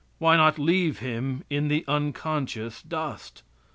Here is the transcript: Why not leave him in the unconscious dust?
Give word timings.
Why 0.17 0.35
not 0.35 0.57
leave 0.57 0.97
him 0.97 1.43
in 1.47 1.67
the 1.67 1.85
unconscious 1.87 2.81
dust? 2.81 3.43